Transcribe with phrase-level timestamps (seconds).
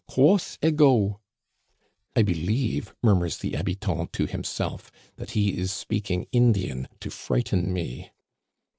[0.07, 1.19] Quos ego...
[1.63, 1.79] /"
[2.15, 8.09] "I believe," murmurs the habitant to himself, that he is speaking Indian to frighten me."